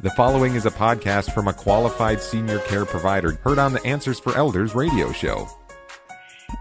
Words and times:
The 0.00 0.10
following 0.10 0.54
is 0.54 0.64
a 0.64 0.70
podcast 0.70 1.34
from 1.34 1.48
a 1.48 1.52
qualified 1.52 2.22
senior 2.22 2.60
care 2.60 2.84
provider 2.84 3.32
heard 3.42 3.58
on 3.58 3.72
the 3.72 3.84
Answers 3.84 4.20
for 4.20 4.32
Elders 4.36 4.72
radio 4.72 5.10
show. 5.10 5.48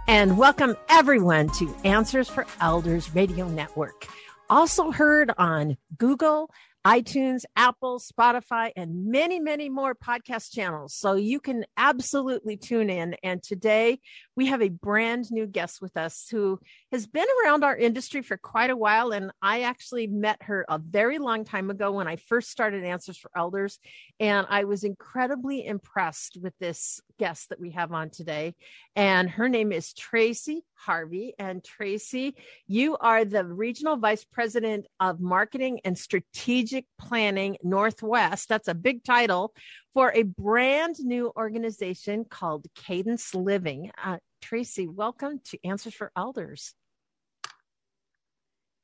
And 0.07 0.39
welcome 0.39 0.75
everyone 0.89 1.50
to 1.59 1.71
Answers 1.84 2.27
for 2.27 2.47
Elders 2.59 3.13
Radio 3.13 3.47
Network. 3.47 4.07
Also 4.50 4.89
heard 4.89 5.31
on 5.38 5.77
Google, 6.00 6.50
iTunes, 6.84 7.43
Apple, 7.55 8.00
Spotify, 8.00 8.71
and 8.75 9.11
many, 9.11 9.39
many 9.39 9.69
more 9.69 9.93
podcast 9.93 10.51
channels. 10.51 10.95
So 10.95 11.13
you 11.13 11.39
can 11.39 11.63
absolutely 11.77 12.57
tune 12.57 12.89
in. 12.89 13.17
And 13.21 13.43
today 13.43 13.99
we 14.38 14.45
have 14.45 14.61
a 14.61 14.69
brand 14.69 15.31
new 15.31 15.47
guest 15.47 15.81
with 15.81 15.97
us 15.97 16.27
who 16.29 16.59
has 16.91 17.07
been 17.07 17.25
around 17.43 17.63
our 17.63 17.75
industry 17.75 18.21
for 18.21 18.38
quite 18.38 18.70
a 18.70 18.77
while. 18.77 19.11
And 19.11 19.31
I 19.41 19.63
actually 19.63 20.05
met 20.05 20.43
her 20.43 20.63
a 20.70 20.77
very 20.77 21.17
long 21.17 21.43
time 21.43 21.71
ago 21.71 21.91
when 21.91 22.07
I 22.07 22.17
first 22.17 22.52
started 22.52 22.84
Answers 22.84 23.17
for 23.17 23.31
Elders. 23.35 23.79
And 24.20 24.45
I 24.48 24.65
was 24.65 24.84
incredibly 24.84 25.65
impressed 25.65 26.38
with 26.39 26.53
this 26.59 27.02
guest 27.17 27.49
that 27.49 27.59
we 27.59 27.71
have 27.71 27.91
on 27.91 28.12
today. 28.12 28.53
And 28.95 29.27
her 29.27 29.49
name 29.49 29.71
is 29.71 29.91
Tracy 29.93 30.63
Harvey. 30.76 31.34
And 31.40 31.63
Tracy, 31.63 32.35
you 32.67 32.95
are 32.98 33.26
the 33.26 33.43
Regional 33.43 33.98
Vice 33.98 34.23
President 34.23 34.85
of 34.99 35.20
Marketing 35.20 35.79
and 35.84 35.98
Strategic 35.98 36.85
Planning 36.99 37.57
Northwest. 37.63 38.49
That's 38.49 38.67
a 38.67 38.76
big 38.76 39.04
title 39.04 39.55
for 39.95 40.13
a 40.13 40.21
brand 40.21 40.95
new 40.99 41.31
organization 41.35 42.23
called 42.23 42.67
Cadence 42.76 43.34
Living. 43.34 43.90
Uh, 44.04 44.17
Tracy, 44.41 44.88
welcome 44.88 45.40
to 45.46 45.58
Answers 45.64 45.94
for 45.94 46.12
Elders. 46.16 46.73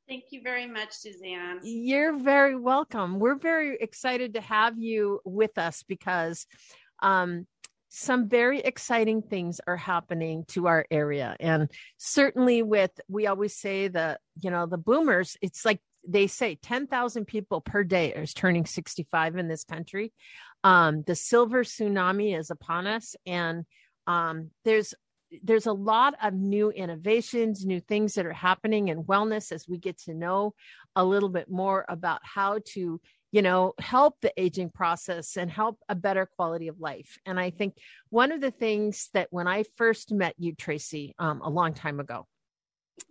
Thank 0.08 0.24
you 0.30 0.42
very 0.42 0.66
much, 0.66 0.92
Suzanne. 0.92 1.60
You're 1.62 2.18
very 2.18 2.56
welcome. 2.56 3.18
We're 3.18 3.38
very 3.38 3.76
excited 3.80 4.34
to 4.34 4.40
have 4.42 4.78
you 4.78 5.20
with 5.24 5.56
us 5.56 5.82
because 5.82 6.46
um, 7.02 7.46
some 7.88 8.28
very 8.28 8.60
exciting 8.60 9.22
things 9.22 9.60
are 9.66 9.76
happening 9.76 10.44
to 10.48 10.66
our 10.66 10.84
area. 10.90 11.36
And 11.40 11.70
certainly, 11.96 12.62
with 12.62 12.90
we 13.08 13.26
always 13.26 13.56
say 13.56 13.88
the, 13.88 14.18
you 14.40 14.50
know, 14.50 14.66
the 14.66 14.76
boomers, 14.76 15.36
it's 15.40 15.64
like 15.64 15.80
they 16.06 16.26
say 16.26 16.56
10,000 16.56 17.24
people 17.24 17.60
per 17.60 17.82
day 17.82 18.12
is 18.12 18.34
turning 18.34 18.66
65 18.66 19.36
in 19.36 19.48
this 19.48 19.64
country. 19.64 20.12
Um, 20.62 21.02
the 21.06 21.14
silver 21.14 21.64
tsunami 21.64 22.38
is 22.38 22.50
upon 22.50 22.86
us. 22.86 23.16
And 23.26 23.64
um, 24.06 24.50
there's 24.64 24.94
there's 25.42 25.66
a 25.66 25.72
lot 25.72 26.14
of 26.22 26.34
new 26.34 26.70
innovations, 26.70 27.64
new 27.64 27.80
things 27.80 28.14
that 28.14 28.26
are 28.26 28.32
happening 28.32 28.88
in 28.88 29.04
wellness 29.04 29.52
as 29.52 29.68
we 29.68 29.78
get 29.78 29.98
to 30.02 30.14
know 30.14 30.54
a 30.96 31.04
little 31.04 31.28
bit 31.28 31.50
more 31.50 31.84
about 31.88 32.20
how 32.22 32.60
to, 32.66 33.00
you 33.32 33.42
know, 33.42 33.74
help 33.78 34.16
the 34.20 34.32
aging 34.40 34.70
process 34.70 35.36
and 35.36 35.50
help 35.50 35.78
a 35.88 35.94
better 35.94 36.26
quality 36.36 36.68
of 36.68 36.80
life. 36.80 37.18
And 37.26 37.38
I 37.38 37.50
think 37.50 37.76
one 38.10 38.32
of 38.32 38.40
the 38.40 38.50
things 38.50 39.10
that 39.14 39.28
when 39.30 39.48
I 39.48 39.64
first 39.76 40.12
met 40.12 40.34
you, 40.38 40.54
Tracy, 40.54 41.14
um, 41.18 41.40
a 41.42 41.50
long 41.50 41.74
time 41.74 42.00
ago, 42.00 42.26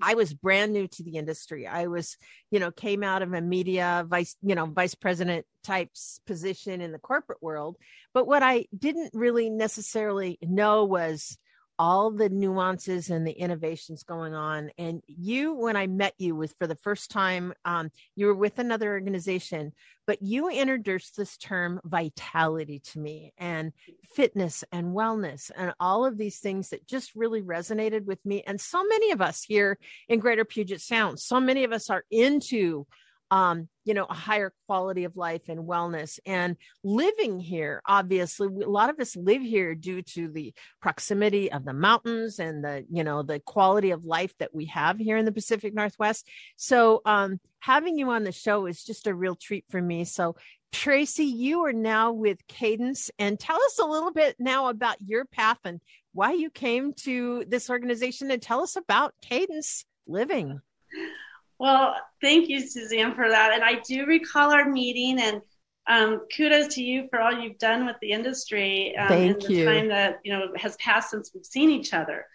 I 0.01 0.15
was 0.15 0.33
brand 0.33 0.73
new 0.73 0.87
to 0.87 1.03
the 1.03 1.17
industry. 1.17 1.67
I 1.67 1.87
was, 1.87 2.17
you 2.51 2.59
know, 2.59 2.71
came 2.71 3.03
out 3.03 3.21
of 3.21 3.33
a 3.33 3.41
media 3.41 4.05
vice, 4.07 4.35
you 4.41 4.55
know, 4.55 4.65
vice 4.65 4.95
president 4.95 5.45
types 5.63 6.19
position 6.25 6.81
in 6.81 6.91
the 6.91 6.99
corporate 6.99 7.41
world. 7.41 7.75
But 8.13 8.27
what 8.27 8.43
I 8.43 8.65
didn't 8.77 9.11
really 9.13 9.49
necessarily 9.49 10.37
know 10.41 10.85
was 10.85 11.37
all 11.79 12.11
the 12.11 12.29
nuances 12.29 13.09
and 13.09 13.25
the 13.25 13.31
innovations 13.31 14.03
going 14.03 14.33
on. 14.33 14.71
And 14.77 15.01
you, 15.07 15.53
when 15.53 15.75
I 15.75 15.87
met 15.87 16.13
you, 16.17 16.35
was 16.35 16.53
for 16.53 16.67
the 16.67 16.75
first 16.75 17.11
time, 17.11 17.53
um, 17.65 17.91
you 18.15 18.27
were 18.27 18.35
with 18.35 18.59
another 18.59 18.91
organization, 18.91 19.73
but 20.05 20.21
you 20.21 20.49
introduced 20.49 21.17
this 21.17 21.37
term 21.37 21.79
vitality 21.83 22.79
to 22.79 22.99
me 22.99 23.33
and 23.37 23.73
fitness 24.13 24.63
and 24.71 24.95
wellness 24.95 25.49
and 25.55 25.73
all 25.79 26.05
of 26.05 26.17
these 26.17 26.39
things 26.39 26.69
that 26.69 26.87
just 26.87 27.15
really 27.15 27.41
resonated 27.41 28.05
with 28.05 28.23
me. 28.25 28.43
And 28.45 28.59
so 28.59 28.83
many 28.83 29.11
of 29.11 29.21
us 29.21 29.43
here 29.43 29.77
in 30.07 30.19
Greater 30.19 30.45
Puget 30.45 30.81
Sound, 30.81 31.19
so 31.19 31.39
many 31.39 31.63
of 31.63 31.71
us 31.71 31.89
are 31.89 32.03
into 32.11 32.85
um, 33.33 33.67
you 33.83 33.95
know, 33.95 34.05
a 34.05 34.13
higher 34.13 34.53
quality 34.67 35.05
of 35.05 35.17
life 35.17 35.49
and 35.49 35.67
wellness. 35.67 36.19
And 36.23 36.55
living 36.83 37.39
here, 37.39 37.81
obviously, 37.83 38.47
a 38.47 38.69
lot 38.69 38.91
of 38.91 38.99
us 38.99 39.15
live 39.15 39.41
here 39.41 39.73
due 39.73 40.03
to 40.03 40.27
the 40.27 40.53
proximity 40.83 41.51
of 41.51 41.65
the 41.65 41.73
mountains 41.73 42.37
and 42.37 42.63
the, 42.63 42.85
you 42.91 43.03
know, 43.03 43.23
the 43.23 43.39
quality 43.39 43.89
of 43.89 44.05
life 44.05 44.35
that 44.37 44.53
we 44.53 44.65
have 44.65 44.99
here 44.99 45.17
in 45.17 45.25
the 45.25 45.31
Pacific 45.31 45.73
Northwest. 45.73 46.27
So, 46.57 47.01
um, 47.05 47.39
having 47.59 47.97
you 47.97 48.11
on 48.11 48.23
the 48.23 48.31
show 48.31 48.67
is 48.67 48.83
just 48.83 49.07
a 49.07 49.15
real 49.15 49.35
treat 49.35 49.65
for 49.67 49.81
me. 49.81 50.05
So, 50.05 50.35
Tracy, 50.71 51.25
you 51.25 51.65
are 51.65 51.73
now 51.73 52.11
with 52.11 52.45
Cadence, 52.47 53.09
and 53.17 53.39
tell 53.39 53.57
us 53.63 53.79
a 53.79 53.85
little 53.85 54.11
bit 54.11 54.35
now 54.37 54.67
about 54.67 55.01
your 55.01 55.25
path 55.25 55.57
and 55.65 55.81
why 56.13 56.33
you 56.33 56.51
came 56.51 56.93
to 56.93 57.45
this 57.47 57.71
organization, 57.71 58.29
and 58.29 58.43
tell 58.43 58.61
us 58.61 58.75
about 58.75 59.15
Cadence 59.23 59.85
Living. 60.05 60.61
Well, 61.63 61.95
thank 62.19 62.49
you, 62.49 62.59
Suzanne, 62.59 63.15
for 63.15 63.29
that. 63.29 63.53
And 63.53 63.63
I 63.63 63.79
do 63.87 64.05
recall 64.05 64.51
our 64.51 64.69
meeting, 64.69 65.17
and 65.17 65.41
um, 65.87 66.27
kudos 66.35 66.75
to 66.75 66.83
you 66.83 67.07
for 67.09 67.21
all 67.21 67.31
you've 67.31 67.57
done 67.57 67.85
with 67.85 67.95
the 68.01 68.11
industry 68.11 68.93
um, 68.97 69.07
thank 69.07 69.31
in 69.31 69.47
the 69.47 69.53
you. 69.53 69.65
time 69.65 69.87
that 69.87 70.19
you 70.25 70.33
know 70.33 70.47
has 70.57 70.75
passed 70.75 71.11
since 71.11 71.31
we've 71.33 71.45
seen 71.45 71.69
each 71.69 71.93
other. 71.93 72.25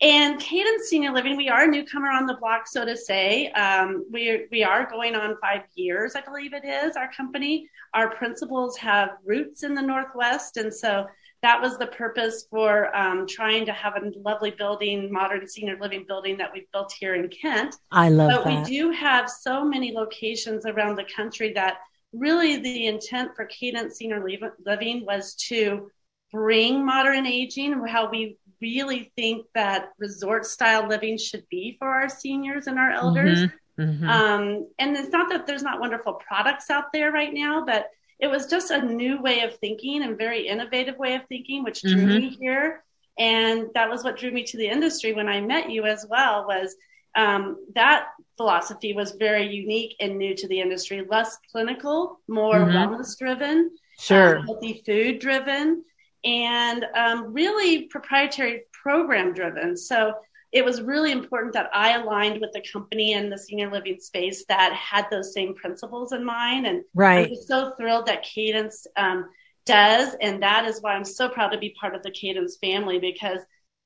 And 0.00 0.40
Cadence 0.40 0.88
Senior 0.88 1.12
Living, 1.12 1.36
we 1.36 1.48
are 1.48 1.62
a 1.62 1.66
newcomer 1.68 2.10
on 2.10 2.26
the 2.26 2.34
block, 2.34 2.66
so 2.66 2.84
to 2.84 2.96
say. 2.96 3.46
Um, 3.52 4.04
we 4.12 4.48
we 4.50 4.64
are 4.64 4.90
going 4.90 5.14
on 5.14 5.36
five 5.40 5.62
years, 5.76 6.16
I 6.16 6.20
believe 6.20 6.52
it 6.52 6.64
is. 6.64 6.96
Our 6.96 7.08
company, 7.12 7.70
our 7.94 8.10
principals 8.16 8.76
have 8.78 9.10
roots 9.24 9.62
in 9.62 9.72
the 9.72 9.82
Northwest, 9.82 10.56
and 10.56 10.74
so 10.74 11.06
that 11.46 11.62
was 11.62 11.78
the 11.78 11.86
purpose 11.86 12.48
for 12.50 12.94
um, 12.96 13.24
trying 13.24 13.64
to 13.64 13.72
have 13.72 13.94
a 13.94 14.10
lovely 14.18 14.50
building, 14.50 15.12
modern 15.12 15.46
senior 15.46 15.78
living 15.80 16.04
building 16.08 16.36
that 16.36 16.50
we've 16.52 16.70
built 16.72 16.92
here 16.98 17.14
in 17.14 17.28
Kent. 17.28 17.76
I 17.92 18.08
love 18.08 18.30
but 18.32 18.44
that. 18.44 18.64
we 18.64 18.68
do 18.68 18.90
have 18.90 19.30
so 19.30 19.64
many 19.64 19.92
locations 19.92 20.66
around 20.66 20.96
the 20.96 21.04
country 21.04 21.52
that 21.52 21.76
really 22.12 22.56
the 22.56 22.86
intent 22.88 23.30
for 23.36 23.44
Cadence 23.44 23.94
Senior 23.98 24.26
Living 24.64 25.06
was 25.06 25.36
to 25.48 25.88
bring 26.32 26.84
modern 26.84 27.26
aging 27.26 27.80
how 27.86 28.10
we 28.10 28.38
really 28.60 29.12
think 29.14 29.46
that 29.54 29.90
resort 30.00 30.46
style 30.46 30.88
living 30.88 31.16
should 31.16 31.44
be 31.48 31.76
for 31.78 31.86
our 31.86 32.08
seniors 32.08 32.66
and 32.66 32.76
our 32.76 32.90
elders. 32.90 33.44
Mm-hmm. 33.78 33.82
Mm-hmm. 33.82 34.08
Um, 34.08 34.68
and 34.80 34.96
it's 34.96 35.10
not 35.10 35.28
that 35.28 35.46
there's 35.46 35.62
not 35.62 35.78
wonderful 35.78 36.14
products 36.14 36.70
out 36.70 36.92
there 36.92 37.12
right 37.12 37.32
now, 37.32 37.64
but 37.64 37.86
it 38.18 38.28
was 38.28 38.46
just 38.46 38.70
a 38.70 38.80
new 38.82 39.20
way 39.20 39.40
of 39.40 39.56
thinking 39.56 40.02
and 40.02 40.16
very 40.18 40.46
innovative 40.48 40.96
way 40.98 41.14
of 41.14 41.22
thinking, 41.28 41.62
which 41.64 41.82
drew 41.82 42.06
Mhm. 42.06 42.20
me 42.20 42.28
here. 42.40 42.82
And 43.18 43.68
that 43.74 43.88
was 43.90 44.04
what 44.04 44.16
drew 44.18 44.30
me 44.30 44.42
to 44.44 44.56
the 44.56 44.68
industry 44.68 45.12
when 45.12 45.28
I 45.28 45.40
met 45.40 45.70
you 45.70 45.84
as 45.84 46.06
well. 46.08 46.46
Was 46.46 46.76
um, 47.18 47.56
that 47.74 48.08
philosophy 48.36 48.92
was 48.92 49.12
very 49.12 49.46
unique 49.46 49.96
and 50.00 50.18
new 50.18 50.34
to 50.34 50.46
the 50.48 50.60
industry, 50.60 51.02
less 51.08 51.38
clinical, 51.50 52.20
more 52.28 52.56
Mhm. 52.56 52.74
wellness 52.74 53.18
driven, 53.18 53.70
Sure. 53.98 54.36
um, 54.36 54.46
healthy 54.46 54.82
food 54.84 55.18
driven, 55.18 55.82
and 56.24 56.84
um, 56.94 57.32
really 57.32 57.84
proprietary 57.84 58.64
program 58.70 59.32
driven. 59.32 59.78
So 59.78 60.12
it 60.56 60.64
was 60.64 60.80
really 60.80 61.12
important 61.12 61.52
that 61.52 61.68
I 61.74 61.98
aligned 61.98 62.40
with 62.40 62.50
the 62.52 62.64
company 62.72 63.12
and 63.12 63.30
the 63.30 63.36
senior 63.36 63.70
living 63.70 64.00
space 64.00 64.46
that 64.46 64.72
had 64.72 65.04
those 65.10 65.34
same 65.34 65.54
principles 65.54 66.12
in 66.12 66.24
mind. 66.24 66.66
And 66.66 66.82
right. 66.94 67.28
I'm 67.28 67.36
so 67.46 67.74
thrilled 67.76 68.06
that 68.06 68.22
Cadence 68.22 68.86
um, 68.96 69.28
does, 69.66 70.16
and 70.22 70.42
that 70.42 70.64
is 70.64 70.80
why 70.80 70.94
I'm 70.94 71.04
so 71.04 71.28
proud 71.28 71.50
to 71.50 71.58
be 71.58 71.76
part 71.78 71.94
of 71.94 72.02
the 72.02 72.10
Cadence 72.10 72.56
family 72.56 72.98
because 72.98 73.40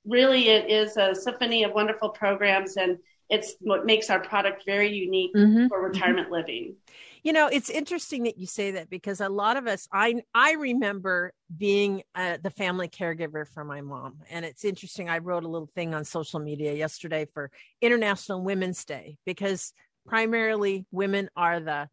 really 0.07 0.49
it 0.49 0.71
is 0.71 0.97
a 0.97 1.13
symphony 1.13 1.65
of 1.65 1.73
wonderful 1.73 2.11
programs 2.11 2.77
and 2.77 2.99
it's 3.31 3.55
what 3.63 3.85
makes 3.85 4.09
our 4.09 4.21
product 4.21 4.63
very 4.65 4.93
unique 4.93 5.35
Mhm. 5.35 5.69
for 5.69 5.83
retirement 5.83 6.31
living. 6.31 6.77
You 7.23 7.33
know, 7.33 7.49
it's 7.49 7.69
interesting 7.69 8.23
that 8.25 8.39
you 8.39 8.47
say 8.47 8.73
that 8.73 8.89
because 8.89 9.21
a 9.21 9.29
lot 9.29 9.57
of 9.57 9.67
us, 9.67 9.87
I 9.93 10.23
I 10.35 10.53
remember 10.53 11.33
being 11.55 12.03
uh, 12.15 12.39
the 12.43 12.51
family 12.51 12.89
caregiver 12.89 13.47
for 13.47 13.65
my 13.65 13.83
mom, 13.83 14.21
and 14.31 14.45
it's 14.45 14.65
interesting. 14.65 15.09
I 15.11 15.19
wrote 15.19 15.45
a 15.45 15.49
little 15.49 15.71
thing 15.75 15.95
on 15.95 16.05
social 16.05 16.41
media 16.41 16.73
yesterday 16.73 17.27
for 17.35 17.51
International 17.83 18.43
Women's 18.43 18.85
Day 18.85 19.19
because 19.27 19.73
primarily 20.07 20.87
women 20.91 21.29
are 21.37 21.61
the, 21.61 21.89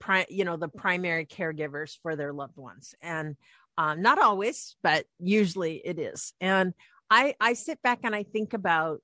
pri- 0.00 0.26
you 0.28 0.44
know, 0.44 0.56
the 0.56 0.68
primary 0.68 1.26
caregivers 1.26 1.96
for 2.02 2.16
their 2.16 2.32
loved 2.32 2.56
ones, 2.56 2.94
and 3.00 3.36
um, 3.78 4.02
not 4.02 4.18
always, 4.18 4.76
but 4.82 5.06
usually 5.20 5.76
it 5.76 5.98
is. 5.98 6.32
And 6.40 6.74
I 7.08 7.34
I 7.40 7.52
sit 7.54 7.80
back 7.82 8.00
and 8.02 8.16
I 8.16 8.24
think 8.24 8.52
about, 8.52 9.00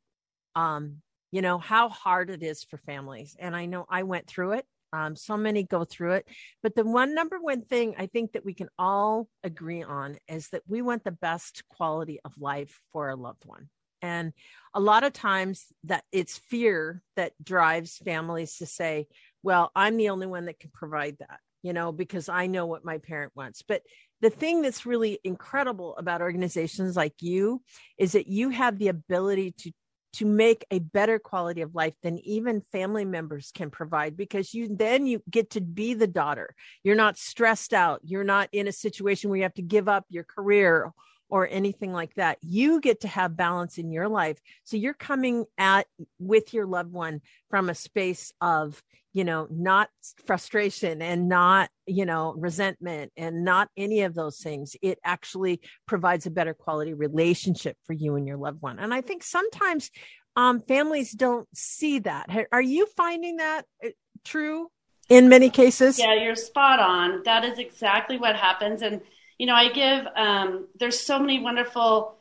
um, 0.57 1.03
you 1.31 1.41
know, 1.41 1.59
how 1.59 1.89
hard 1.89 2.31
it 2.31 2.43
is 2.43 2.65
for 2.65 2.79
families, 2.79 3.37
and 3.39 3.55
I 3.55 3.67
know 3.67 3.87
I 3.89 4.03
went 4.03 4.27
through 4.27 4.53
it. 4.53 4.67
Um, 4.93 5.17
so 5.17 5.37
many 5.37 5.65
go 5.65 5.85
through 5.85 6.13
it. 6.13 6.29
But 6.63 6.75
the 6.75 6.85
one 6.85 7.15
number 7.15 7.39
one 7.41 7.63
thing 7.63 7.95
I 7.99 8.07
think 8.07 8.33
that 8.33 8.45
we 8.45 8.55
can 8.55 8.69
all 8.79 9.29
agree 9.45 9.83
on 9.83 10.17
is 10.29 10.49
that 10.51 10.63
we 10.67 10.83
want 10.83 11.05
the 11.05 11.11
best 11.11 11.63
quality 11.69 12.21
of 12.25 12.33
life 12.39 12.81
for 12.93 13.09
a 13.11 13.17
loved 13.17 13.45
one. 13.45 13.69
And 14.01 14.33
a 14.75 14.81
lot 14.81 15.05
of 15.05 15.13
times 15.13 15.67
that 15.85 16.05
it's 16.13 16.39
fear 16.39 17.03
that 17.17 17.33
drives 17.43 17.99
families 17.99 18.57
to 18.59 18.67
say, 18.67 19.09
well, 19.43 19.71
I'm 19.75 19.97
the 19.97 20.11
only 20.11 20.27
one 20.27 20.47
that 20.47 20.61
can 20.61 20.71
provide 20.73 21.17
that. 21.19 21.41
you 21.63 21.73
know, 21.73 21.93
because 21.93 22.29
I 22.29 22.47
know 22.47 22.67
what 22.67 22.85
my 22.85 22.99
parent 22.99 23.33
wants. 23.35 23.63
But 23.67 23.83
the 24.21 24.31
thing 24.31 24.63
that's 24.63 24.87
really 24.87 25.19
incredible 25.25 25.97
about 25.97 26.21
organizations 26.23 26.97
like 26.97 27.15
you 27.21 27.63
is 27.99 28.13
that 28.13 28.29
you 28.29 28.51
have 28.51 28.79
the 28.79 28.89
ability 28.89 29.55
to 29.59 29.73
to 30.15 30.25
make 30.25 30.65
a 30.71 30.79
better 30.79 31.19
quality 31.19 31.61
of 31.61 31.75
life 31.75 31.95
than 32.03 32.19
even 32.21 32.61
family 32.61 33.05
members 33.05 33.51
can 33.55 33.71
provide 33.71 34.17
because 34.17 34.55
you 34.55 34.69
then 34.75 35.07
you 35.07 35.23
get 35.31 35.51
to 35.51 35.61
be 35.61 35.95
the 35.95 36.07
daughter. 36.07 36.55
You're 36.83 36.97
not 36.97 37.19
stressed 37.19 37.75
out. 37.75 38.01
You're 38.05 38.25
not 38.25 38.49
in 38.53 38.69
a 38.69 38.73
situation 38.73 39.31
where 39.31 39.37
you 39.37 39.43
have 39.43 39.55
to 39.55 39.63
give 39.63 39.89
up 39.89 40.05
your 40.09 40.25
career 40.25 40.93
or 41.29 41.49
anything 41.51 41.93
like 41.93 42.15
that. 42.15 42.39
You 42.43 42.81
get 42.81 43.01
to 43.01 43.09
have 43.09 43.37
balance 43.37 43.79
in 43.79 43.91
your 43.91 44.09
life. 44.09 44.39
So 44.65 44.77
you're 44.77 44.95
coming 44.95 45.45
at 45.57 45.87
with 46.19 46.55
your 46.55 46.67
loved 46.67 46.93
one 46.93 47.21
from 47.51 47.69
a 47.69 47.75
space 47.75 48.33
of, 48.41 48.83
you 49.13 49.25
know, 49.25 49.47
not 49.51 49.89
frustration 50.27 51.03
and 51.03 51.29
not, 51.29 51.71
you 51.87 52.07
know, 52.07 52.35
resentment 52.37 53.13
and 53.17 53.45
not 53.45 53.69
any 53.77 54.03
of 54.03 54.15
those 54.15 54.39
things. 54.39 54.77
It 54.83 54.99
actually 55.05 55.61
provides 55.87 56.27
a 56.27 56.31
better 56.31 56.55
quality 56.55 56.95
relationship 56.95 57.77
for 57.85 57.93
you 57.93 58.17
and 58.17 58.27
your 58.27 58.37
loved 58.37 58.63
one. 58.63 58.79
And 58.79 58.95
I 58.95 59.01
think 59.01 59.23
sometimes 59.23 59.91
um, 60.37 60.61
families 60.61 61.13
don't 61.13 61.49
see 61.53 61.99
that. 62.01 62.31
Are 62.53 62.63
you 62.63 62.87
finding 62.97 63.39
that 63.39 63.65
uh, 63.85 63.89
true 64.25 64.71
in 65.09 65.29
many 65.29 65.51
cases? 65.51 65.99
Yeah, 65.99 66.15
you're 66.15 66.37
spot 66.37 66.79
on. 66.79 67.23
That 67.25 67.45
is 67.45 67.59
exactly 67.59 68.19
what 68.19 68.37
happens. 68.37 68.83
And 68.83 69.01
you 69.39 69.47
know, 69.47 69.55
I 69.55 69.71
give, 69.73 70.07
um, 70.17 70.67
there's 70.79 70.99
so 70.99 71.19
many 71.19 71.41
wonderful 71.41 72.17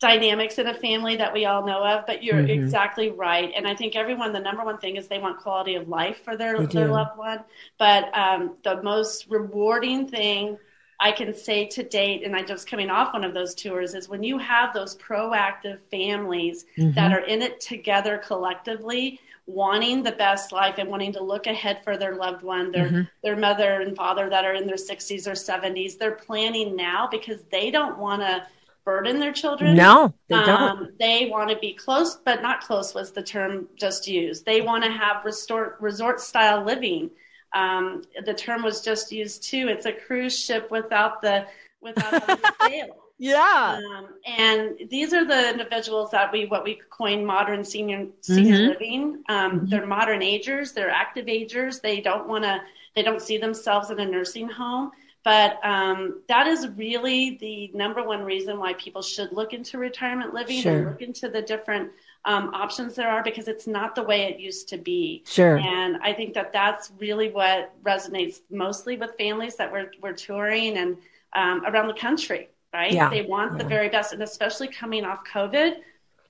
dynamics 0.00 0.58
in 0.58 0.66
a 0.66 0.74
family 0.74 1.16
that 1.16 1.32
we 1.32 1.46
all 1.46 1.66
know 1.66 1.82
of, 1.82 2.06
but 2.06 2.22
you're 2.22 2.34
mm-hmm. 2.34 2.62
exactly 2.62 3.10
right. 3.10 3.52
And 3.56 3.66
I 3.66 3.74
think 3.74 3.96
everyone, 3.96 4.32
the 4.32 4.40
number 4.40 4.64
one 4.64 4.78
thing 4.78 4.96
is 4.96 5.08
they 5.08 5.18
want 5.18 5.38
quality 5.40 5.74
of 5.74 5.88
life 5.88 6.22
for 6.22 6.36
their, 6.36 6.66
their 6.66 6.88
loved 6.88 7.16
one. 7.16 7.40
But 7.78 8.16
um, 8.16 8.56
the 8.62 8.82
most 8.82 9.26
rewarding 9.28 10.08
thing 10.08 10.58
I 11.00 11.12
can 11.12 11.34
say 11.34 11.66
to 11.68 11.82
date, 11.82 12.24
and 12.24 12.34
I'm 12.34 12.46
just 12.46 12.70
coming 12.70 12.90
off 12.90 13.12
one 13.12 13.24
of 13.24 13.34
those 13.34 13.54
tours, 13.54 13.94
is 13.94 14.08
when 14.08 14.22
you 14.22 14.38
have 14.38 14.72
those 14.72 14.96
proactive 14.96 15.78
families 15.90 16.64
mm-hmm. 16.78 16.92
that 16.92 17.12
are 17.12 17.24
in 17.24 17.42
it 17.42 17.60
together 17.60 18.18
collectively, 18.18 19.20
wanting 19.46 20.02
the 20.02 20.12
best 20.12 20.50
life 20.50 20.74
and 20.78 20.88
wanting 20.88 21.12
to 21.12 21.22
look 21.22 21.46
ahead 21.46 21.82
for 21.84 21.96
their 21.96 22.16
loved 22.16 22.42
one, 22.42 22.72
their 22.72 22.88
mm-hmm. 22.88 23.02
their 23.22 23.36
mother 23.36 23.80
and 23.80 23.96
father 23.96 24.28
that 24.28 24.44
are 24.44 24.54
in 24.54 24.66
their 24.66 24.76
60s 24.76 25.26
or 25.26 25.32
70s. 25.32 25.98
They're 25.98 26.12
planning 26.12 26.74
now 26.74 27.08
because 27.10 27.42
they 27.50 27.70
don't 27.70 27.98
want 27.98 28.22
to 28.22 28.46
burden 28.84 29.20
their 29.20 29.32
children. 29.32 29.76
No, 29.76 30.12
they 30.28 30.36
don't. 30.36 30.48
Um, 30.48 30.92
they 30.98 31.28
want 31.30 31.50
to 31.50 31.56
be 31.58 31.74
close, 31.74 32.16
but 32.24 32.42
not 32.42 32.62
close 32.62 32.94
was 32.94 33.12
the 33.12 33.22
term 33.22 33.68
just 33.76 34.08
used. 34.08 34.44
They 34.44 34.60
want 34.60 34.84
to 34.84 34.90
have 34.90 35.24
resort 35.24 35.76
resort 35.80 36.20
style 36.20 36.64
living. 36.64 37.10
Um, 37.52 38.02
the 38.24 38.34
term 38.34 38.62
was 38.62 38.80
just 38.80 39.12
used 39.12 39.44
too. 39.44 39.68
It's 39.68 39.86
a 39.86 39.92
cruise 39.92 40.38
ship 40.38 40.70
without 40.70 41.22
the 41.22 41.46
without 41.80 42.26
the 42.26 42.54
sail. 42.68 43.05
Yeah. 43.18 43.80
Um, 43.82 44.08
and 44.26 44.78
these 44.90 45.12
are 45.14 45.24
the 45.24 45.50
individuals 45.50 46.10
that 46.10 46.32
we 46.32 46.46
what 46.46 46.64
we 46.64 46.80
coin 46.90 47.24
modern 47.24 47.64
senior 47.64 48.06
senior 48.20 48.56
mm-hmm. 48.56 48.68
living. 48.68 49.24
Um, 49.28 49.52
mm-hmm. 49.52 49.66
They're 49.66 49.86
modern 49.86 50.22
agers. 50.22 50.72
They're 50.72 50.90
active 50.90 51.28
agers. 51.28 51.80
They 51.80 52.00
don't 52.00 52.28
want 52.28 52.44
to. 52.44 52.60
They 52.94 53.02
don't 53.02 53.22
see 53.22 53.38
themselves 53.38 53.90
in 53.90 54.00
a 54.00 54.06
nursing 54.06 54.48
home. 54.48 54.92
But 55.24 55.58
um, 55.64 56.22
that 56.28 56.46
is 56.46 56.68
really 56.76 57.36
the 57.40 57.72
number 57.74 58.04
one 58.04 58.22
reason 58.22 58.60
why 58.60 58.74
people 58.74 59.02
should 59.02 59.32
look 59.32 59.52
into 59.52 59.76
retirement 59.76 60.32
living 60.32 60.62
sure. 60.62 60.76
and 60.76 60.86
look 60.86 61.02
into 61.02 61.28
the 61.28 61.42
different 61.42 61.90
um, 62.24 62.54
options 62.54 62.94
there 62.94 63.08
are 63.08 63.24
because 63.24 63.48
it's 63.48 63.66
not 63.66 63.96
the 63.96 64.04
way 64.04 64.22
it 64.22 64.38
used 64.38 64.68
to 64.68 64.78
be. 64.78 65.24
Sure. 65.26 65.58
And 65.58 65.96
I 65.96 66.12
think 66.12 66.34
that 66.34 66.52
that's 66.52 66.92
really 67.00 67.30
what 67.30 67.72
resonates 67.82 68.40
mostly 68.50 68.96
with 68.96 69.16
families 69.18 69.56
that 69.56 69.72
we're, 69.72 69.90
we're 70.00 70.12
touring 70.12 70.76
and 70.76 70.96
um, 71.34 71.64
around 71.66 71.88
the 71.88 71.94
country 71.94 72.48
right? 72.76 72.92
Yeah. 72.92 73.10
They 73.10 73.22
want 73.22 73.58
the 73.58 73.64
very 73.64 73.88
best. 73.88 74.12
And 74.12 74.22
especially 74.22 74.68
coming 74.68 75.04
off 75.04 75.20
COVID, 75.32 75.76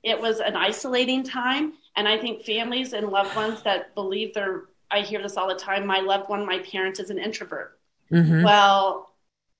it 0.03 0.21
was 0.21 0.41
an 0.41 0.57
isolating 0.57 1.25
time. 1.25 1.73
And 1.97 2.07
I 2.07 2.17
think 2.19 2.45
families 2.45 2.93
and 2.93 3.09
loved 3.09 3.35
ones 3.35 3.63
that 3.63 3.95
believe 3.95 4.35
they're, 4.35 4.65
I 4.91 5.01
hear 5.01 5.21
this 5.21 5.37
all 5.37 5.49
the 5.49 5.57
time, 5.57 5.87
my 5.87 6.01
loved 6.01 6.29
one, 6.29 6.47
my 6.47 6.61
parent 6.61 7.01
is 7.01 7.11
an 7.11 7.19
introvert. 7.19 7.79
Mm-hmm. 8.13 8.45
Well, 8.45 9.11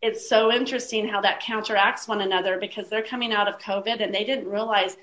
it's 0.01 0.29
so 0.29 0.53
interesting 0.53 1.09
how 1.09 1.21
that 1.23 1.41
counteracts 1.41 2.07
one 2.07 2.21
another 2.21 2.59
because 2.59 2.89
they're 2.89 3.03
coming 3.03 3.33
out 3.33 3.49
of 3.49 3.59
COVID 3.59 4.03
and 4.03 4.15
they 4.15 4.25
didn't 4.25 4.49
realize 4.49 4.97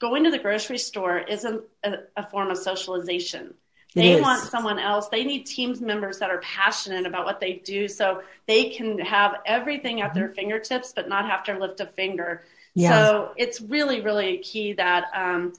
going 0.00 0.24
to 0.24 0.30
the 0.30 0.38
grocery 0.38 0.78
store 0.78 1.18
isn't 1.18 1.62
a, 1.84 1.94
a 2.16 2.28
form 2.28 2.50
of 2.50 2.58
socialization 2.58 3.54
they 3.94 4.20
want 4.20 4.42
someone 4.42 4.78
else. 4.78 5.08
They 5.08 5.24
need 5.24 5.46
teams 5.46 5.80
members 5.80 6.18
that 6.18 6.30
are 6.30 6.40
passionate 6.40 7.06
about 7.06 7.24
what 7.24 7.40
they 7.40 7.54
do 7.64 7.88
so 7.88 8.22
they 8.46 8.70
can 8.70 8.98
have 8.98 9.36
everything 9.46 10.00
at 10.00 10.14
their 10.14 10.26
mm-hmm. 10.26 10.34
fingertips 10.34 10.92
but 10.94 11.08
not 11.08 11.26
have 11.26 11.42
to 11.44 11.58
lift 11.58 11.80
a 11.80 11.86
finger. 11.86 12.44
Yeah. 12.74 12.90
So 12.90 13.32
it's 13.36 13.60
really, 13.60 14.00
really 14.00 14.38
key 14.38 14.74
that, 14.74 15.06
um, 15.14 15.52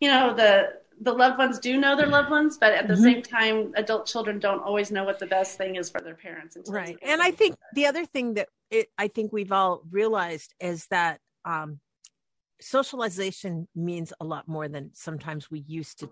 you 0.00 0.08
know, 0.08 0.34
the, 0.34 0.74
the 1.00 1.12
loved 1.12 1.38
ones 1.38 1.58
do 1.58 1.76
know 1.78 1.96
their 1.96 2.06
loved 2.06 2.30
ones, 2.30 2.58
but 2.58 2.72
at 2.72 2.86
the 2.86 2.94
mm-hmm. 2.94 3.02
same 3.02 3.22
time, 3.22 3.72
adult 3.74 4.06
children 4.06 4.38
don't 4.38 4.62
always 4.62 4.92
know 4.92 5.02
what 5.02 5.18
the 5.18 5.26
best 5.26 5.58
thing 5.58 5.74
is 5.74 5.90
for 5.90 6.00
their 6.00 6.14
parents. 6.14 6.56
Right. 6.68 6.96
And 7.02 7.20
I 7.20 7.32
think 7.32 7.56
the 7.74 7.86
other 7.86 8.06
thing 8.06 8.34
that 8.34 8.48
it, 8.70 8.88
I 8.96 9.08
think 9.08 9.32
we've 9.32 9.50
all 9.50 9.82
realized 9.90 10.54
is 10.60 10.86
that 10.90 11.18
um, 11.44 11.80
socialization 12.60 13.66
means 13.74 14.12
a 14.20 14.24
lot 14.24 14.46
more 14.46 14.68
than 14.68 14.90
sometimes 14.94 15.50
we 15.50 15.64
used 15.66 15.98
to 16.00 16.10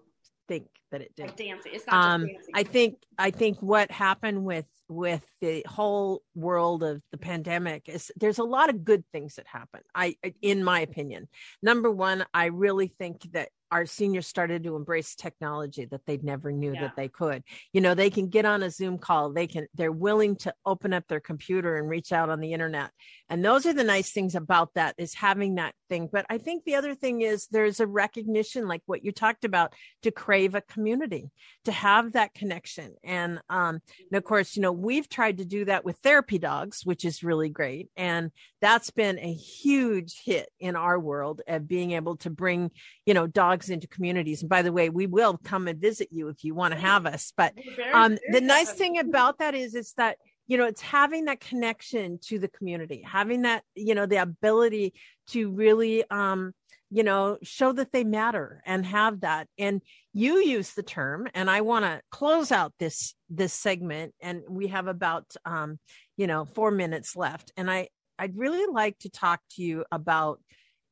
think 0.51 0.67
that 0.91 1.01
it 1.01 1.15
did. 1.15 1.37
Dancing. 1.37 1.73
It's 1.73 1.87
not 1.87 1.95
um, 1.95 2.27
dancing. 2.27 2.53
I 2.55 2.63
think 2.65 2.97
I 3.17 3.31
think 3.31 3.59
what 3.61 3.91
happened 3.91 4.45
with 4.45 4.67
with 4.89 5.25
the 5.41 5.65
whole 5.69 6.23
world 6.35 6.83
of 6.83 7.01
the 7.13 7.19
pandemic 7.19 7.89
is 7.89 8.11
there's 8.17 8.39
a 8.39 8.45
lot 8.45 8.69
of 8.69 8.85
good 8.85 9.05
things 9.13 9.37
that 9.37 9.47
happen. 9.47 9.81
I 9.95 10.17
in 10.43 10.65
my 10.65 10.81
opinion. 10.81 11.29
Number 11.63 11.91
one, 11.91 12.27
I 12.35 12.47
really 12.47 12.89
think 12.99 13.31
that 13.33 13.51
our 13.71 13.87
seniors 13.87 14.27
started 14.27 14.65
to 14.65 14.77
embrace 14.77 15.15
technology 15.15 15.85
that 15.87 16.05
they 16.07 16.19
never 16.19 16.53
knew 16.53 16.73
yeah. 16.75 16.83
that 16.83 16.97
they 16.97 17.09
could. 17.09 17.43
You 17.73 17.81
know, 17.81 17.95
they 17.95 18.11
can 18.11 18.29
get 18.29 18.45
on 18.45 18.63
a 18.63 18.71
Zoom 18.71 18.99
call, 18.99 19.33
they 19.33 19.47
can 19.47 19.67
they're 19.75 19.93
willing 19.93 20.37
to 20.37 20.55
open 20.67 20.93
up 20.93 21.07
their 21.09 21.21
computer 21.21 21.77
and 21.77 21.89
reach 21.89 22.13
out 22.13 22.31
on 22.31 22.41
the 22.41 22.53
internet. 22.53 22.91
And 23.29 23.45
those 23.45 23.67
are 23.67 23.73
the 23.73 23.85
nice 23.85 24.11
things 24.11 24.35
about 24.35 24.75
that 24.75 24.95
is 24.99 25.15
having 25.15 25.57
that 25.57 25.75
thing. 25.89 26.09
But 26.11 26.27
I 26.29 26.39
think 26.39 26.65
the 26.65 26.75
other 26.75 26.95
thing 26.95 27.21
is 27.23 27.47
there's 27.51 27.81
a 27.81 27.87
recognition 27.87 28.67
like 28.67 28.83
what 28.87 29.05
you 29.05 29.13
talked 29.13 29.45
about 29.45 29.75
to 30.03 30.11
crave 30.11 30.55
a 30.55 30.61
community, 30.61 31.31
to 31.65 31.73
have 31.73 32.13
that 32.13 32.35
connection. 32.35 32.95
And 33.05 33.41
um 33.49 33.81
and 34.11 34.19
of 34.19 34.25
course, 34.25 34.57
you 34.57 34.63
know, 34.63 34.73
we've 34.73 35.09
tried 35.09 35.39
to 35.39 35.45
do 35.45 35.65
that 35.67 35.85
with 35.85 35.99
therapy 35.99 36.39
dogs, 36.39 36.85
which 36.85 37.05
is 37.05 37.23
really 37.23 37.51
great. 37.51 37.89
And 37.97 38.31
that's 38.61 38.91
been 38.91 39.19
a 39.19 39.33
huge 39.33 40.23
hit 40.25 40.49
in 40.59 40.77
our 40.77 40.99
world 40.99 41.43
of 41.47 41.69
being 41.69 41.93
able 41.93 42.17
to 42.19 42.31
bring, 42.31 42.71
you 43.07 43.15
know, 43.15 43.27
dogs 43.27 43.60
into 43.69 43.87
communities. 43.87 44.43
And 44.43 44.49
by 44.49 44.63
the 44.63 44.73
way, 44.73 44.89
we 44.89 45.07
will 45.07 45.39
come 45.45 45.69
and 45.69 45.81
visit 45.81 46.09
you 46.11 46.29
if 46.29 46.45
you 46.45 46.55
want 46.55 46.73
to 46.73 46.81
have 46.81 47.05
us. 47.05 47.33
But 47.37 47.55
um, 47.93 48.17
the 48.31 48.41
nice 48.41 48.73
thing 48.73 48.99
about 48.99 49.39
that 49.39 49.55
is, 49.55 49.75
is 49.75 49.93
that 49.95 50.17
you 50.51 50.57
know 50.57 50.65
it's 50.65 50.81
having 50.81 51.27
that 51.27 51.39
connection 51.39 52.19
to 52.21 52.41
the 52.41 52.49
community 52.49 53.03
having 53.07 53.43
that 53.43 53.63
you 53.77 53.95
know 53.95 54.05
the 54.05 54.17
ability 54.17 54.93
to 55.29 55.53
really 55.53 56.03
um 56.11 56.53
you 56.91 57.05
know 57.05 57.39
show 57.43 57.71
that 57.73 57.93
they 57.93 58.03
matter 58.03 58.61
and 58.67 58.85
have 58.85 59.21
that 59.21 59.47
and 59.59 59.81
you 60.13 60.39
use 60.39 60.73
the 60.73 60.83
term 60.83 61.29
and 61.35 61.49
i 61.49 61.61
want 61.61 61.85
to 61.85 62.01
close 62.11 62.51
out 62.51 62.73
this 62.81 63.15
this 63.29 63.55
segment 63.55 64.13
and 64.21 64.43
we 64.49 64.67
have 64.67 64.89
about 64.89 65.25
um 65.45 65.79
you 66.17 66.27
know 66.27 66.45
4 66.45 66.73
minutes 66.73 67.15
left 67.15 67.53
and 67.57 67.71
i 67.71 67.89
i'd 68.19 68.37
really 68.37 68.67
like 68.73 68.99
to 68.99 69.09
talk 69.09 69.41
to 69.53 69.63
you 69.63 69.85
about 69.93 70.41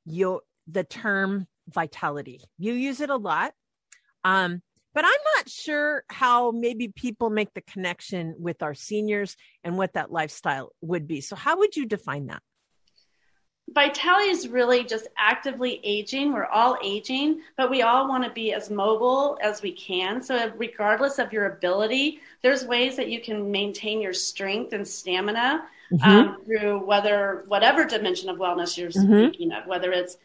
your 0.06 0.42
the 0.68 0.84
term 0.84 1.48
vitality 1.68 2.40
you 2.58 2.72
use 2.72 3.00
it 3.00 3.10
a 3.10 3.16
lot 3.16 3.52
um 4.24 4.62
but 4.94 5.04
I'm 5.04 5.36
not 5.36 5.48
sure 5.48 6.02
how 6.08 6.50
maybe 6.50 6.88
people 6.88 7.30
make 7.30 7.54
the 7.54 7.60
connection 7.60 8.34
with 8.36 8.64
our 8.64 8.74
seniors 8.74 9.36
and 9.62 9.78
what 9.78 9.92
that 9.94 10.10
lifestyle 10.10 10.72
would 10.80 11.06
be. 11.06 11.20
So, 11.20 11.36
how 11.36 11.58
would 11.58 11.76
you 11.76 11.86
define 11.86 12.26
that? 12.26 12.42
Vitality 13.74 14.30
is 14.30 14.48
really 14.48 14.82
just 14.82 15.06
actively 15.18 15.80
aging. 15.84 16.32
We're 16.32 16.46
all 16.46 16.78
aging, 16.82 17.42
but 17.56 17.70
we 17.70 17.82
all 17.82 18.08
want 18.08 18.24
to 18.24 18.30
be 18.30 18.54
as 18.54 18.70
mobile 18.70 19.38
as 19.42 19.60
we 19.60 19.72
can. 19.72 20.22
So, 20.22 20.50
regardless 20.56 21.18
of 21.18 21.32
your 21.32 21.46
ability, 21.46 22.20
there's 22.42 22.64
ways 22.64 22.96
that 22.96 23.08
you 23.08 23.20
can 23.20 23.50
maintain 23.50 24.00
your 24.00 24.14
strength 24.14 24.72
and 24.72 24.88
stamina 24.88 25.64
mm-hmm. 25.92 26.10
um, 26.10 26.42
through 26.44 26.84
whether 26.84 27.44
whatever 27.46 27.84
dimension 27.84 28.30
of 28.30 28.38
wellness 28.38 28.76
you're 28.76 28.90
mm-hmm. 28.90 29.28
speaking 29.28 29.52
of, 29.52 29.66
whether 29.66 29.92
it's 29.92 30.16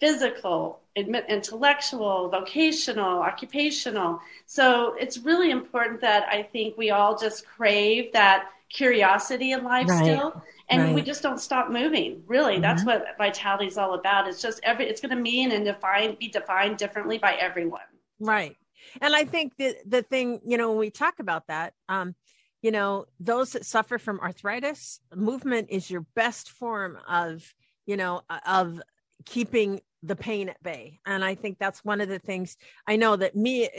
physical, 0.00 0.80
intellectual, 0.96 2.28
vocational, 2.28 3.20
occupational. 3.20 4.20
So 4.46 4.94
it's 4.98 5.18
really 5.18 5.50
important 5.50 6.00
that 6.02 6.28
I 6.28 6.42
think 6.42 6.76
we 6.76 6.90
all 6.90 7.16
just 7.16 7.46
crave 7.46 8.12
that 8.12 8.50
curiosity 8.68 9.52
in 9.52 9.64
life 9.64 9.88
right. 9.88 10.04
still. 10.04 10.42
And 10.68 10.82
right. 10.82 10.94
we 10.94 11.02
just 11.02 11.22
don't 11.22 11.40
stop 11.40 11.70
moving. 11.70 12.22
Really, 12.26 12.54
mm-hmm. 12.54 12.62
that's 12.62 12.84
what 12.84 13.06
vitality 13.18 13.66
is 13.66 13.76
all 13.76 13.94
about. 13.94 14.28
It's 14.28 14.40
just 14.40 14.60
every 14.62 14.86
it's 14.86 15.00
going 15.00 15.14
to 15.14 15.20
mean 15.20 15.52
and 15.52 15.64
define 15.64 16.16
be 16.18 16.28
defined 16.28 16.78
differently 16.78 17.18
by 17.18 17.34
everyone. 17.34 17.82
Right. 18.18 18.56
And 19.00 19.14
I 19.14 19.24
think 19.24 19.56
that 19.58 19.76
the 19.86 20.02
thing, 20.02 20.40
you 20.46 20.56
know, 20.56 20.70
when 20.70 20.78
we 20.78 20.90
talk 20.90 21.18
about 21.18 21.46
that, 21.48 21.74
um, 21.88 22.14
you 22.62 22.70
know, 22.70 23.06
those 23.20 23.52
that 23.52 23.66
suffer 23.66 23.98
from 23.98 24.20
arthritis, 24.20 25.00
movement 25.14 25.68
is 25.70 25.90
your 25.90 26.06
best 26.14 26.50
form 26.50 26.98
of, 27.06 27.54
you 27.84 27.96
know, 27.96 28.22
of 28.46 28.80
keeping 29.24 29.80
the 30.02 30.16
pain 30.16 30.50
at 30.50 30.62
bay. 30.62 31.00
And 31.06 31.24
I 31.24 31.34
think 31.34 31.58
that's 31.58 31.82
one 31.82 32.02
of 32.02 32.08
the 32.08 32.18
things 32.18 32.56
I 32.86 32.96
know 32.96 33.16
that 33.16 33.34
me, 33.34 33.70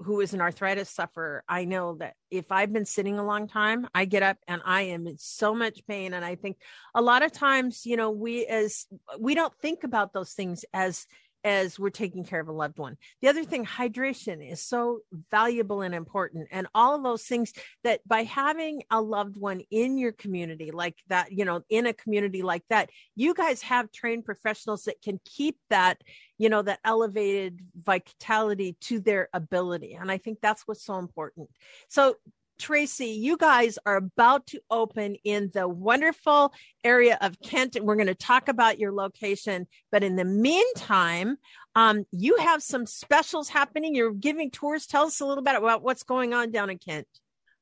who 0.00 0.20
is 0.20 0.34
an 0.34 0.40
arthritis 0.40 0.90
sufferer, 0.90 1.44
I 1.48 1.64
know 1.64 1.94
that 2.00 2.14
if 2.30 2.50
I've 2.50 2.72
been 2.72 2.84
sitting 2.84 3.18
a 3.18 3.24
long 3.24 3.46
time, 3.46 3.86
I 3.94 4.04
get 4.04 4.24
up 4.24 4.38
and 4.48 4.60
I 4.64 4.82
am 4.82 5.06
in 5.06 5.18
so 5.18 5.54
much 5.54 5.86
pain. 5.86 6.14
And 6.14 6.24
I 6.24 6.34
think 6.34 6.56
a 6.94 7.02
lot 7.02 7.22
of 7.22 7.30
times, 7.30 7.86
you 7.86 7.96
know, 7.96 8.10
we 8.10 8.44
as 8.46 8.86
we 9.18 9.36
don't 9.36 9.54
think 9.60 9.84
about 9.84 10.12
those 10.12 10.32
things 10.32 10.64
as 10.74 11.06
as 11.44 11.78
we're 11.78 11.90
taking 11.90 12.24
care 12.24 12.40
of 12.40 12.48
a 12.48 12.52
loved 12.52 12.78
one. 12.78 12.96
The 13.20 13.28
other 13.28 13.44
thing, 13.44 13.64
hydration 13.64 14.48
is 14.48 14.62
so 14.62 15.00
valuable 15.30 15.82
and 15.82 15.94
important. 15.94 16.48
And 16.50 16.66
all 16.74 16.94
of 16.94 17.02
those 17.02 17.24
things 17.24 17.52
that 17.84 18.00
by 18.06 18.24
having 18.24 18.82
a 18.90 19.00
loved 19.00 19.36
one 19.36 19.62
in 19.70 19.98
your 19.98 20.12
community 20.12 20.70
like 20.70 20.96
that, 21.08 21.32
you 21.32 21.44
know, 21.44 21.62
in 21.68 21.86
a 21.86 21.92
community 21.92 22.42
like 22.42 22.64
that, 22.70 22.90
you 23.16 23.34
guys 23.34 23.62
have 23.62 23.92
trained 23.92 24.24
professionals 24.24 24.84
that 24.84 25.02
can 25.02 25.20
keep 25.24 25.58
that, 25.70 26.00
you 26.38 26.48
know, 26.48 26.62
that 26.62 26.80
elevated 26.84 27.60
vitality 27.82 28.76
to 28.82 29.00
their 29.00 29.28
ability. 29.32 29.94
And 29.94 30.10
I 30.10 30.18
think 30.18 30.38
that's 30.40 30.62
what's 30.66 30.84
so 30.84 30.98
important. 30.98 31.50
So 31.88 32.16
Tracy, 32.58 33.06
you 33.06 33.36
guys 33.36 33.78
are 33.84 33.96
about 33.96 34.46
to 34.48 34.60
open 34.70 35.16
in 35.24 35.50
the 35.52 35.68
wonderful 35.68 36.52
area 36.84 37.18
of 37.20 37.40
Kent, 37.40 37.76
and 37.76 37.84
we're 37.84 37.96
going 37.96 38.06
to 38.06 38.14
talk 38.14 38.48
about 38.48 38.78
your 38.78 38.92
location. 38.92 39.66
But 39.90 40.04
in 40.04 40.16
the 40.16 40.24
meantime, 40.24 41.38
um, 41.74 42.04
you 42.12 42.36
have 42.38 42.62
some 42.62 42.86
specials 42.86 43.48
happening. 43.48 43.94
You're 43.94 44.12
giving 44.12 44.50
tours. 44.50 44.86
Tell 44.86 45.06
us 45.06 45.20
a 45.20 45.26
little 45.26 45.42
bit 45.42 45.56
about 45.56 45.82
what's 45.82 46.02
going 46.02 46.34
on 46.34 46.50
down 46.50 46.70
in 46.70 46.78
Kent. 46.78 47.08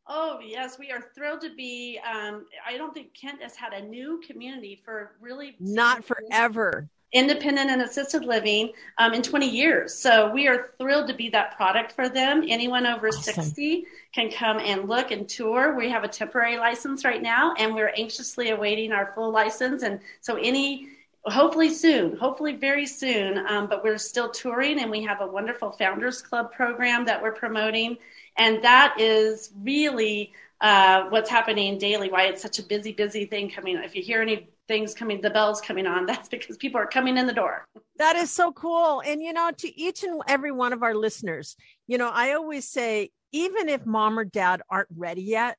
Oh, 0.06 0.40
yes, 0.44 0.78
we 0.78 0.90
are 0.90 1.02
thrilled 1.14 1.40
to 1.42 1.54
be. 1.54 2.00
Um, 2.04 2.46
I 2.66 2.76
don't 2.76 2.92
think 2.92 3.14
Kent 3.14 3.42
has 3.42 3.54
had 3.54 3.72
a 3.72 3.82
new 3.82 4.20
community 4.26 4.80
for 4.84 5.12
really 5.20 5.56
not 5.60 6.04
forever 6.04 6.88
independent 7.12 7.70
and 7.70 7.82
assisted 7.82 8.24
living 8.24 8.72
um, 8.98 9.12
in 9.12 9.22
20 9.22 9.48
years. 9.48 9.94
So 9.94 10.30
we 10.30 10.46
are 10.46 10.70
thrilled 10.78 11.08
to 11.08 11.14
be 11.14 11.28
that 11.30 11.56
product 11.56 11.92
for 11.92 12.08
them. 12.08 12.44
Anyone 12.48 12.86
over 12.86 13.08
awesome. 13.08 13.44
60 13.44 13.84
can 14.14 14.30
come 14.30 14.58
and 14.58 14.88
look 14.88 15.10
and 15.10 15.28
tour. 15.28 15.76
We 15.76 15.90
have 15.90 16.04
a 16.04 16.08
temporary 16.08 16.56
license 16.56 17.04
right 17.04 17.22
now, 17.22 17.54
and 17.58 17.74
we're 17.74 17.92
anxiously 17.96 18.50
awaiting 18.50 18.92
our 18.92 19.12
full 19.14 19.32
license. 19.32 19.82
And 19.82 20.00
so 20.20 20.36
any 20.36 20.88
hopefully 21.24 21.70
soon, 21.70 22.16
hopefully 22.16 22.54
very 22.56 22.86
soon. 22.86 23.38
Um, 23.46 23.66
but 23.66 23.82
we're 23.82 23.98
still 23.98 24.30
touring, 24.30 24.80
and 24.80 24.90
we 24.90 25.02
have 25.02 25.20
a 25.20 25.26
wonderful 25.26 25.72
Founders 25.72 26.22
Club 26.22 26.52
program 26.52 27.04
that 27.06 27.20
we're 27.20 27.32
promoting, 27.32 27.98
and 28.36 28.62
that 28.62 28.94
is 28.98 29.50
really 29.62 30.32
uh, 30.60 31.04
what's 31.08 31.30
happening 31.30 31.78
daily. 31.78 32.10
Why 32.10 32.24
it's 32.24 32.42
such 32.42 32.58
a 32.58 32.62
busy, 32.62 32.92
busy 32.92 33.26
thing 33.26 33.50
coming. 33.50 33.76
If 33.78 33.94
you 33.94 34.02
hear 34.02 34.22
any 34.22 34.48
things 34.70 34.94
coming, 34.94 35.20
the 35.20 35.30
bells 35.30 35.60
coming 35.60 35.86
on, 35.86 36.06
that's 36.10 36.28
because 36.28 36.56
people 36.56 36.80
are 36.80 36.86
coming 36.86 37.18
in 37.18 37.26
the 37.26 37.32
door. 37.32 37.66
That 37.96 38.16
is 38.16 38.30
so 38.30 38.52
cool. 38.52 39.02
And, 39.04 39.20
you 39.20 39.32
know, 39.32 39.50
to 39.58 39.80
each 39.80 40.04
and 40.04 40.22
every 40.28 40.52
one 40.52 40.72
of 40.72 40.82
our 40.82 40.94
listeners, 40.94 41.56
you 41.88 41.98
know, 41.98 42.08
I 42.08 42.34
always 42.34 42.68
say, 42.68 43.10
even 43.32 43.68
if 43.68 43.84
mom 43.84 44.18
or 44.18 44.24
dad 44.24 44.62
aren't 44.70 44.88
ready 44.96 45.22
yet, 45.22 45.58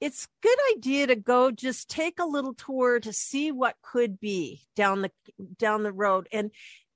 it's 0.00 0.24
a 0.24 0.46
good 0.46 0.58
idea 0.76 1.06
to 1.06 1.16
go 1.16 1.52
just 1.52 1.88
take 1.88 2.18
a 2.18 2.24
little 2.24 2.54
tour 2.54 2.98
to 2.98 3.12
see 3.12 3.52
what 3.52 3.76
could 3.82 4.18
be 4.18 4.62
down 4.74 5.02
the 5.02 5.10
down 5.58 5.84
the 5.84 5.92
road 5.92 6.28
and 6.32 6.50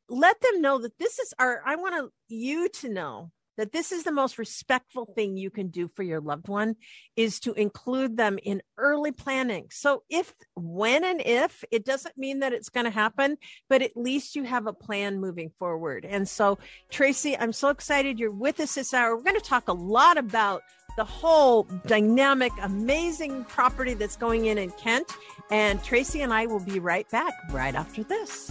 let 0.08 0.40
them 0.40 0.60
know 0.60 0.78
that 0.78 0.98
this 0.98 1.20
is 1.20 1.32
our 1.38 1.62
i 1.64 1.76
want 1.76 2.12
you 2.28 2.68
to 2.68 2.88
know 2.88 3.30
that 3.56 3.72
this 3.72 3.92
is 3.92 4.04
the 4.04 4.12
most 4.12 4.38
respectful 4.38 5.06
thing 5.14 5.36
you 5.36 5.50
can 5.50 5.68
do 5.68 5.88
for 5.88 6.02
your 6.02 6.20
loved 6.20 6.48
one 6.48 6.76
is 7.16 7.40
to 7.40 7.52
include 7.54 8.16
them 8.16 8.38
in 8.42 8.62
early 8.78 9.12
planning. 9.12 9.66
So 9.70 10.02
if 10.08 10.34
when 10.54 11.04
and 11.04 11.20
if 11.24 11.64
it 11.70 11.84
doesn't 11.84 12.18
mean 12.18 12.40
that 12.40 12.52
it's 12.52 12.68
going 12.68 12.84
to 12.84 12.90
happen, 12.90 13.38
but 13.68 13.82
at 13.82 13.96
least 13.96 14.36
you 14.36 14.44
have 14.44 14.66
a 14.66 14.72
plan 14.72 15.20
moving 15.20 15.50
forward. 15.58 16.04
And 16.04 16.28
so 16.28 16.58
Tracy, 16.90 17.36
I'm 17.38 17.52
so 17.52 17.68
excited 17.68 18.18
you're 18.18 18.30
with 18.30 18.60
us 18.60 18.74
this 18.74 18.94
hour. 18.94 19.16
We're 19.16 19.22
going 19.22 19.40
to 19.40 19.40
talk 19.40 19.68
a 19.68 19.72
lot 19.72 20.18
about 20.18 20.62
the 20.96 21.04
whole 21.04 21.64
dynamic, 21.86 22.52
amazing 22.62 23.44
property 23.44 23.94
that's 23.94 24.16
going 24.16 24.46
in 24.46 24.58
in 24.58 24.70
Kent. 24.72 25.12
And 25.50 25.82
Tracy 25.84 26.22
and 26.22 26.32
I 26.32 26.46
will 26.46 26.64
be 26.64 26.78
right 26.78 27.08
back 27.10 27.34
right 27.52 27.74
after 27.74 28.02
this. 28.02 28.50